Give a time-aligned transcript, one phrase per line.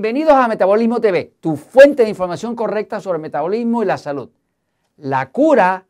[0.00, 4.30] Bienvenidos a Metabolismo TV, tu fuente de información correcta sobre metabolismo y la salud.
[4.96, 5.88] La cura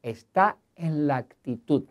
[0.00, 1.82] está en la actitud.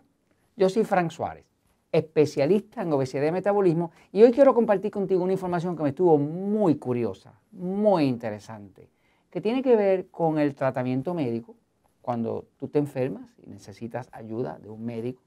[0.55, 1.43] Yo soy Frank Suárez,
[1.91, 6.17] especialista en obesidad y metabolismo, y hoy quiero compartir contigo una información que me estuvo
[6.17, 8.87] muy curiosa, muy interesante,
[9.29, 11.57] que tiene que ver con el tratamiento médico.
[12.01, 15.21] Cuando tú te enfermas y necesitas ayuda de un médico,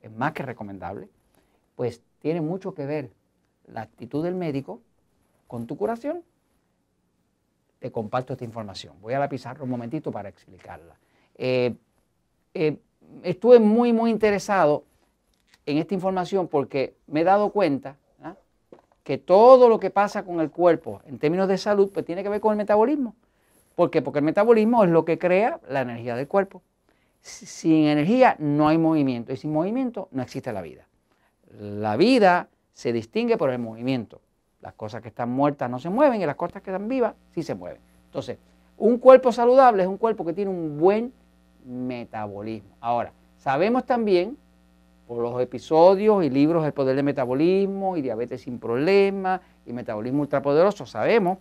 [0.00, 1.08] es más que recomendable,
[1.74, 3.10] pues tiene mucho que ver
[3.66, 4.82] la actitud del médico
[5.50, 6.22] con tu curación,
[7.80, 8.94] te comparto esta información.
[9.00, 10.94] Voy a la pizarra un momentito para explicarla.
[11.34, 11.74] Eh,
[12.54, 12.78] eh,
[13.24, 14.84] estuve muy, muy interesado
[15.66, 18.36] en esta información porque me he dado cuenta ¿ah?
[19.02, 22.28] que todo lo que pasa con el cuerpo en términos de salud pues tiene que
[22.28, 23.16] ver con el metabolismo.
[23.74, 24.02] ¿Por qué?
[24.02, 26.62] Porque el metabolismo es lo que crea la energía del cuerpo.
[27.22, 30.86] Sin energía no hay movimiento y sin movimiento no existe la vida.
[31.58, 34.20] La vida se distingue por el movimiento.
[34.60, 37.42] Las cosas que están muertas no se mueven y las cosas que están vivas sí
[37.42, 37.80] se mueven.
[38.06, 38.38] Entonces,
[38.76, 41.12] un cuerpo saludable es un cuerpo que tiene un buen
[41.64, 42.70] metabolismo.
[42.80, 44.36] Ahora, sabemos también,
[45.06, 50.22] por los episodios y libros El Poder del Metabolismo y Diabetes sin Problemas y Metabolismo
[50.22, 51.38] Ultrapoderoso, sabemos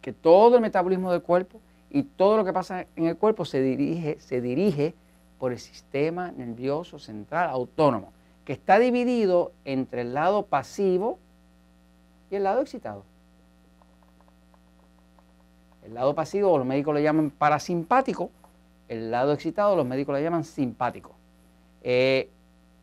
[0.00, 3.60] que todo el metabolismo del cuerpo y todo lo que pasa en el cuerpo se
[3.60, 4.94] dirige, se dirige
[5.38, 8.12] por el sistema nervioso central autónomo,
[8.44, 11.18] que está dividido entre el lado pasivo
[12.30, 13.04] y el lado excitado.
[15.84, 18.30] El lado pasivo los médicos le llaman parasimpático,
[18.88, 21.12] el lado excitado los médicos le llaman simpático.
[21.82, 22.28] Eh,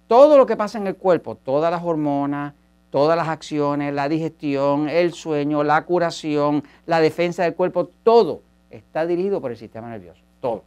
[0.08, 2.54] todo lo que pasa en el cuerpo, todas las hormonas,
[2.90, 9.06] todas las acciones, la digestión, el sueño, la curación, la defensa del cuerpo, todo está
[9.06, 10.64] dirigido por el sistema nervioso, todo.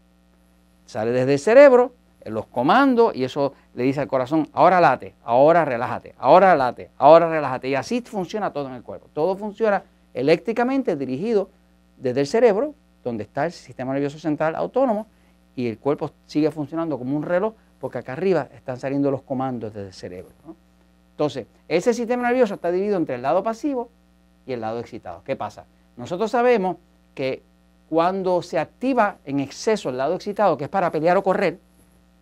[0.86, 1.92] Sale desde el cerebro,
[2.30, 7.28] los comandos y eso le dice al corazón, ahora late, ahora relájate, ahora late, ahora
[7.28, 7.69] relájate.
[7.69, 9.09] Y así funciona todo en el cuerpo.
[9.12, 9.82] Todo funciona
[10.14, 11.50] eléctricamente dirigido
[11.97, 15.06] desde el cerebro, donde está el sistema nervioso central autónomo,
[15.54, 19.72] y el cuerpo sigue funcionando como un reloj porque acá arriba están saliendo los comandos
[19.75, 20.32] desde el cerebro.
[21.12, 23.91] Entonces, ese sistema nervioso está dividido entre el lado pasivo
[24.47, 25.22] y el lado excitado.
[25.25, 25.64] ¿Qué pasa?
[25.97, 26.76] Nosotros sabemos
[27.14, 27.43] que
[27.88, 31.58] cuando se activa en exceso el lado excitado, que es para pelear o correr,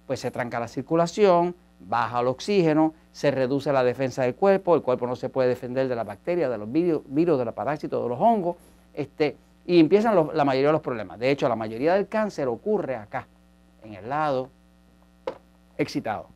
[0.06, 4.82] pues se tranca la circulación, baja el oxígeno, se reduce la defensa del cuerpo, el
[4.82, 7.04] cuerpo no se puede defender de las bacterias, de los virus,
[7.38, 8.56] de los parásitos, de los hongos,
[8.92, 11.18] este, y empiezan la mayoría de los problemas.
[11.18, 13.26] De hecho, la mayoría del cáncer ocurre acá,
[13.82, 14.50] en el lado
[15.78, 16.28] excitado.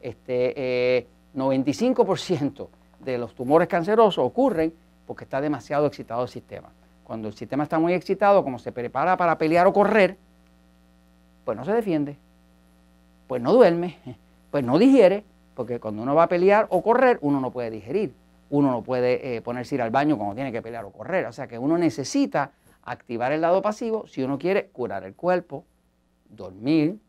[0.00, 2.68] Este, 95% eh,
[3.00, 4.72] de los tumores cancerosos ocurren
[5.06, 6.70] porque está demasiado excitado el sistema.
[7.04, 10.16] Cuando el sistema está muy excitado, como se prepara para pelear o correr,
[11.44, 12.16] pues no se defiende
[13.34, 13.98] pues no duerme,
[14.52, 15.24] pues no digiere,
[15.56, 18.14] porque cuando uno va a pelear o correr, uno no puede digerir,
[18.48, 21.26] uno no puede eh, ponerse ir al baño cuando tiene que pelear o correr.
[21.26, 22.52] O sea que uno necesita
[22.84, 25.64] activar el lado pasivo si uno quiere curar el cuerpo,
[26.30, 27.00] dormir,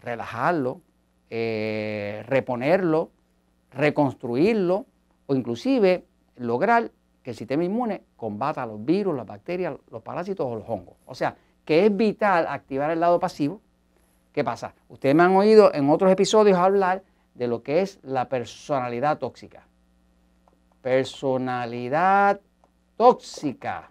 [0.00, 0.80] relajarlo,
[1.30, 3.12] eh, reponerlo,
[3.70, 4.84] reconstruirlo
[5.26, 6.90] o inclusive lograr
[7.22, 10.96] que el sistema inmune combata los virus, las bacterias, los parásitos o los hongos.
[11.06, 13.60] O sea, que es vital activar el lado pasivo
[14.38, 14.72] ¿Qué pasa?
[14.88, 17.02] Ustedes me han oído en otros episodios hablar
[17.34, 19.66] de lo que es la personalidad tóxica.
[20.80, 22.40] Personalidad
[22.96, 23.90] tóxica.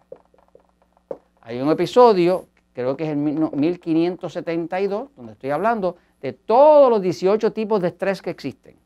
[1.42, 7.52] Hay un episodio, creo que es el 1572, donde estoy hablando de todos los 18
[7.52, 8.78] tipos de estrés que existen.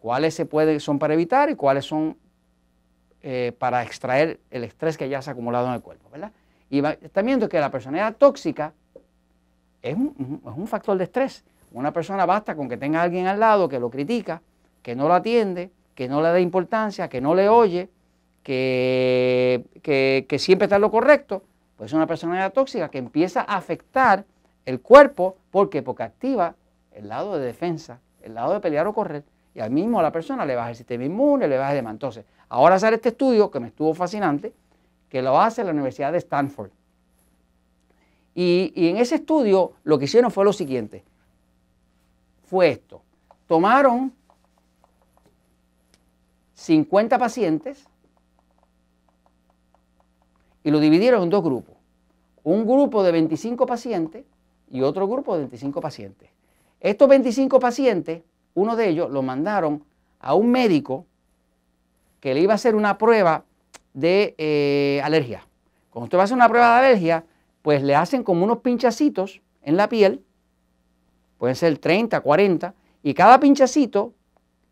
[0.00, 2.16] Cuáles se pueden, son para evitar y cuáles son
[3.20, 6.08] eh, para extraer el estrés que ya se ha acumulado en el cuerpo.
[6.08, 6.32] ¿verdad?
[6.70, 8.72] Y están viendo que la personalidad tóxica
[9.84, 11.44] es un, factor de estrés.
[11.72, 14.40] Una persona basta con que tenga alguien al lado que lo critica,
[14.82, 17.90] que no lo atiende, que no le da importancia, que no le oye,
[18.42, 21.42] que, que, siempre está en lo correcto,
[21.76, 24.24] pues es una personalidad tóxica que empieza a afectar
[24.64, 25.36] el cuerpo.
[25.50, 25.82] ¿Por qué?
[25.82, 26.54] Porque activa
[26.92, 29.22] el lado de defensa, el lado de pelear o correr,
[29.54, 31.92] y al mismo a la persona le baja el sistema inmune, le baja el demás.
[31.92, 34.54] Entonces, ahora sale este estudio que me estuvo fascinante,
[35.10, 36.70] que lo hace la Universidad de Stanford.
[38.34, 41.04] Y, en ese estudio lo que hicieron fue lo siguiente.
[42.44, 43.02] Fue esto.
[43.46, 44.12] Tomaron
[46.54, 47.86] 50 pacientes
[50.62, 51.76] y lo dividieron en dos grupos.
[52.42, 54.24] Un grupo de 25 pacientes
[54.70, 56.30] y otro grupo de 25 pacientes.
[56.80, 58.22] Estos 25 pacientes,
[58.54, 59.84] uno de ellos lo mandaron
[60.18, 61.06] a un médico
[62.20, 63.44] que le iba a hacer una prueba
[63.92, 65.46] de eh, alergia.
[65.90, 67.24] Cuando usted va a hacer una prueba de alergia,
[67.64, 70.22] pues le hacen como unos pinchacitos en la piel,
[71.38, 74.12] pueden ser 30, 40, y cada pinchacito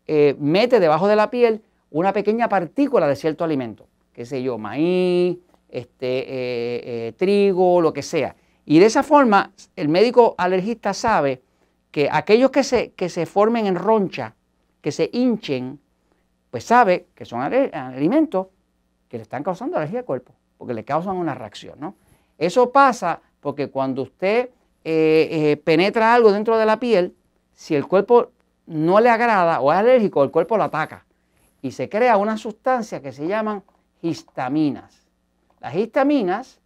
[0.05, 3.87] eh, mete debajo de la piel una pequeña partícula de cierto alimento.
[4.13, 8.35] qué sé yo, maíz, este, eh, eh, trigo, lo que sea.
[8.63, 11.41] Y de esa forma, el médico alergista sabe
[11.89, 14.35] que aquellos que se, que se formen en roncha,
[14.81, 15.79] que se hinchen,
[16.51, 18.49] pues sabe que son alimentos
[19.09, 21.79] que le están causando alergia al cuerpo, porque le causan una reacción.
[21.79, 21.95] ¿no?
[22.45, 24.49] Eso pasa porque cuando usted
[24.83, 27.15] eh, penetra algo dentro de la piel,
[27.53, 28.31] si el cuerpo
[28.65, 31.05] no le agrada o es alérgico, el cuerpo lo ataca
[31.61, 33.63] y se crea una sustancia que se llaman
[34.01, 35.07] histaminas.
[35.61, 36.59] Las histaminas,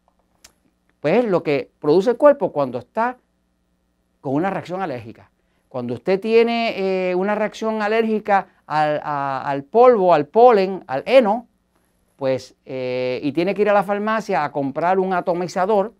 [0.99, 3.17] pues es lo que produce el cuerpo cuando está
[4.19, 5.29] con una reacción alérgica.
[5.69, 11.47] Cuando usted tiene eh, una reacción alérgica al, polvo, al polen, al heno,
[12.17, 15.93] pues, eh, y tiene que ir a la farmacia a comprar un atomizador,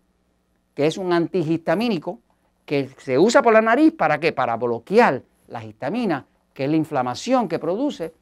[0.74, 2.18] que es un antihistamínico,
[2.66, 4.32] que se usa por la nariz, ¿para qué?
[4.32, 8.12] Para bloquear la histamina, que es la inflamación que produce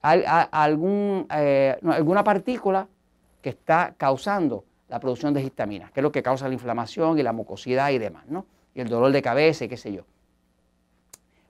[0.00, 2.86] algún, eh, alguna partícula
[3.42, 7.22] que está causando la producción de histamina, que es lo que causa la inflamación y
[7.22, 8.46] la mucosidad y demás, ¿no?
[8.74, 10.02] Y el dolor de cabeza y qué sé yo.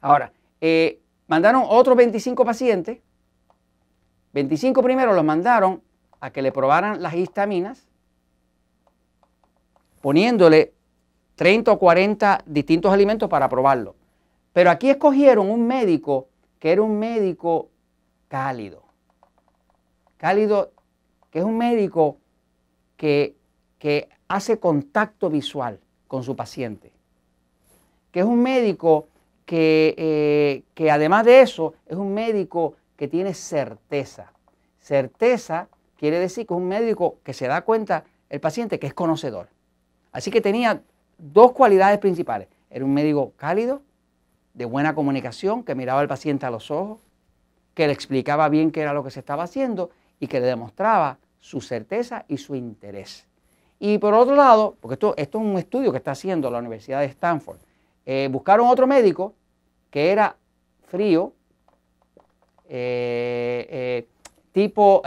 [0.01, 2.99] Ahora, eh, mandaron otros 25 pacientes,
[4.35, 5.81] 25 primero los mandaron
[6.21, 7.87] a que le probaran las histaminas,
[10.01, 10.75] poniéndole
[11.37, 13.95] 30 o 40 distintos alimentos para probarlo.
[14.53, 16.29] Pero aquí escogieron un médico
[16.59, 17.71] que era un médico
[18.27, 18.83] cálido.
[20.17, 20.73] Cálido,
[21.31, 22.19] que es un médico
[22.97, 23.37] que,
[24.27, 25.79] hace contacto visual
[26.09, 26.91] con su paciente.
[28.11, 29.07] Que es un médico
[29.45, 34.33] que, eh, que además de eso es un médico que tiene certeza.
[34.79, 35.69] Certeza
[35.99, 39.49] quiere decir que es un médico que se da cuenta el paciente que es conocedor.
[40.11, 40.81] Así que tenía
[41.19, 42.49] dos cualidades principales.
[42.71, 43.83] Era un médico cálido,
[44.55, 47.01] de buena comunicación, que miraba al paciente a los ojos,
[47.75, 51.19] que le explicaba bien qué era lo que se estaba haciendo y que le demostraba
[51.41, 53.27] su certeza y su interés.
[53.79, 57.07] Y por otro lado, porque esto, es un estudio que está haciendo la Universidad de
[57.07, 57.59] Stanford,
[58.07, 59.35] eh, buscaron otro médico
[59.91, 60.37] que era
[60.87, 61.35] frío,
[62.77, 64.09] eh, eh,
[64.51, 65.01] tipo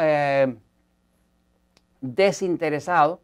[1.99, 3.19] desinteresado,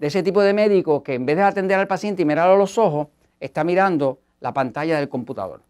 [0.00, 2.58] de ese tipo de médico que en vez de atender al paciente y mirarlo a
[2.58, 3.06] los ojos,
[3.38, 5.62] está mirando la pantalla del computador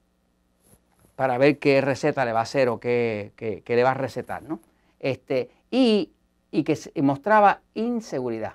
[1.15, 4.61] para ver qué receta le va a hacer o qué, le va a recetar, ¿no?
[4.99, 6.11] Este, y,
[6.51, 8.55] que mostraba inseguridad.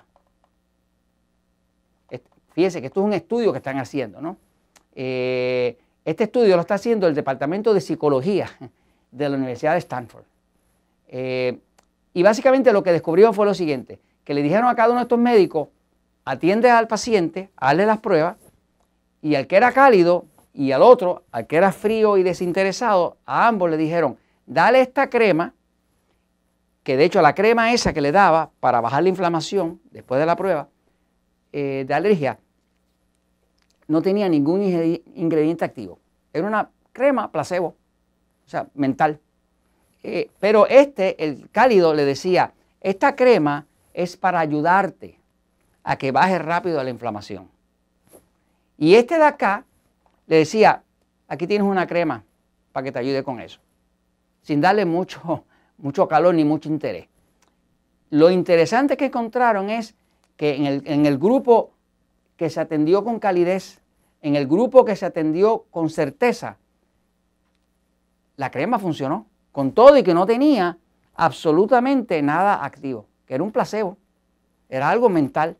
[2.50, 4.38] Fíjense que esto es un estudio que están haciendo, ¿no?
[4.96, 8.50] Eh, este estudio lo está haciendo el Departamento de Psicología
[9.10, 10.24] de la Universidad de Stanford.
[11.08, 11.58] Eh,
[12.12, 15.04] y básicamente lo que descubrieron fue lo siguiente, que le dijeron a cada uno de
[15.04, 15.68] estos médicos,
[16.24, 18.36] atiende al paciente, hazle las pruebas,
[19.22, 23.48] y al que era cálido, y al otro, al que era frío y desinteresado, a
[23.48, 25.54] ambos le dijeron, dale esta crema,
[26.82, 30.26] que de hecho la crema esa que le daba para bajar la inflamación después de
[30.26, 30.68] la prueba
[31.52, 32.38] eh, de alergia,
[33.88, 34.62] no tenía ningún
[35.14, 35.98] ingrediente activo.
[36.32, 37.68] Era una crema placebo,
[38.46, 39.20] o sea, mental.
[40.02, 45.18] Eh, pero este, el cálido, le decía, esta crema es para ayudarte
[45.82, 47.48] a que baje rápido la inflamación.
[48.76, 49.64] Y este de acá
[50.26, 50.82] le decía,
[51.28, 52.24] aquí tienes una crema
[52.72, 53.60] para que te ayude con eso,
[54.42, 55.44] sin darle mucho,
[55.78, 57.06] mucho calor ni mucho interés.
[58.10, 59.94] Lo interesante que encontraron es
[60.36, 61.70] que en el, en el grupo
[62.36, 63.80] que se atendió con calidez,
[64.22, 66.56] en el grupo que se atendió con certeza,
[68.36, 70.78] la crema funcionó, con todo y que no tenía
[71.14, 73.96] absolutamente nada activo, que era un placebo,
[74.68, 75.56] era algo mental.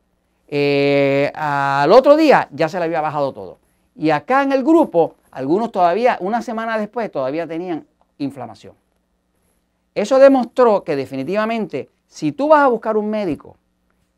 [0.49, 3.59] Eh, al otro día ya se le había bajado todo.
[3.95, 7.87] Y acá en el grupo, algunos todavía, una semana después, todavía tenían
[8.19, 8.75] inflamación.
[9.95, 13.57] Eso demostró que definitivamente, si tú vas a buscar un médico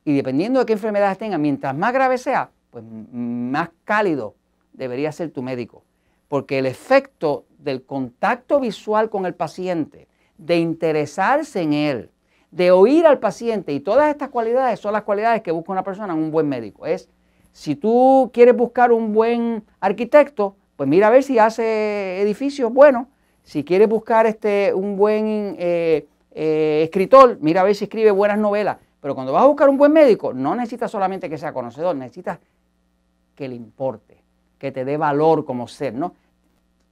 [0.07, 4.37] y dependiendo de qué enfermedades tenga, mientras más grave sea, pues más cálido
[4.73, 5.83] debería ser tu médico.
[6.29, 10.07] Porque el efecto del contacto visual con el paciente,
[10.39, 12.11] de interesarse en él,
[12.53, 16.13] de oír al paciente y todas estas cualidades son las cualidades que busca una persona
[16.13, 16.87] en un buen médico.
[16.87, 17.11] Es
[17.51, 23.09] si tú quieres buscar un buen arquitecto, pues mira a ver si hace edificios buenos.
[23.43, 28.39] Si quieres buscar este, un buen eh, eh, escritor, mira a ver si escribe buenas
[28.39, 28.77] novelas.
[29.07, 32.41] Pero cuando vas a buscar un buen médico, no necesitas solamente que sea conocedor, necesitas
[33.37, 34.21] que le importe,
[34.59, 36.13] que te dé valor como ser, ¿no?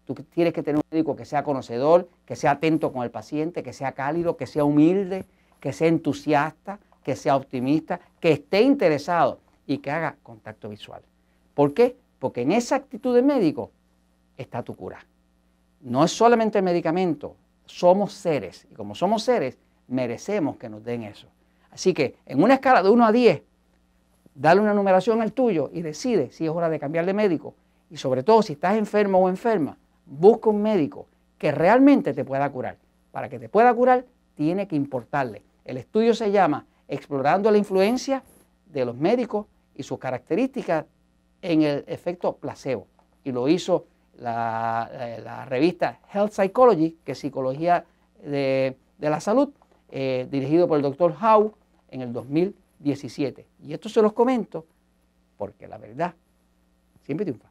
[0.04, 3.64] Tú tienes que tener un médico que sea conocedor, que sea atento con el paciente,
[3.64, 5.25] que sea cálido, que sea humilde,
[5.59, 11.02] que sea entusiasta, que sea optimista, que esté interesado y que haga contacto visual.
[11.52, 11.97] ¿Por qué?
[12.21, 13.73] Porque en esa actitud de médico
[14.37, 15.04] está tu cura.
[15.80, 17.35] no es solamente el medicamento,
[17.66, 18.68] somos seres.
[18.71, 21.26] Y como somos seres, merecemos que nos den eso.
[21.75, 23.43] Así que en una escala de 1 a 10,
[24.35, 27.54] dale una numeración al tuyo y decide si es hora de cambiar de médico.
[27.90, 29.76] Y sobre todo, si estás enfermo o enferma,
[30.07, 32.78] busca un médico que realmente te pueda curar.
[33.11, 34.04] Para que te pueda curar,
[34.37, 35.43] tiene que importarle.
[35.64, 38.23] El estudio se llama Explorando la influencia
[38.66, 40.85] de los médicos y sus características
[41.43, 42.87] en el efecto placebo.
[43.25, 43.87] Y lo hizo
[44.19, 47.85] la, eh, revista Health Psychology, que es Psicología
[48.23, 49.50] de, la Salud,
[49.90, 51.52] eh, dirigido por el doctor Howe
[51.94, 53.46] en el 2017.
[53.62, 54.66] Y esto se los comento
[55.38, 56.14] porque la verdad
[57.02, 57.48] siempre triunfa.